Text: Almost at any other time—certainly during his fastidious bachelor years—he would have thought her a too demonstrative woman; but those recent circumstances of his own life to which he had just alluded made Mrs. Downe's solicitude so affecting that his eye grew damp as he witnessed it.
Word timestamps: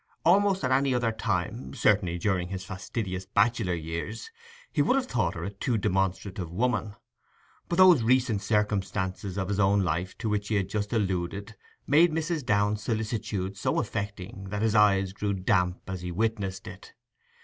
Almost 0.25 0.63
at 0.63 0.71
any 0.71 0.95
other 0.95 1.11
time—certainly 1.11 2.17
during 2.17 2.47
his 2.47 2.65
fastidious 2.65 3.27
bachelor 3.27 3.75
years—he 3.75 4.81
would 4.81 4.95
have 4.95 5.05
thought 5.05 5.35
her 5.35 5.43
a 5.43 5.51
too 5.51 5.77
demonstrative 5.77 6.49
woman; 6.49 6.95
but 7.69 7.75
those 7.75 8.01
recent 8.01 8.41
circumstances 8.41 9.37
of 9.37 9.47
his 9.49 9.59
own 9.59 9.83
life 9.83 10.17
to 10.17 10.27
which 10.27 10.47
he 10.47 10.55
had 10.55 10.69
just 10.69 10.91
alluded 10.91 11.55
made 11.85 12.11
Mrs. 12.11 12.43
Downe's 12.43 12.81
solicitude 12.81 13.55
so 13.57 13.79
affecting 13.79 14.45
that 14.49 14.63
his 14.63 14.73
eye 14.73 15.03
grew 15.05 15.35
damp 15.35 15.81
as 15.87 16.01
he 16.01 16.11
witnessed 16.11 16.65
it. 16.65 16.93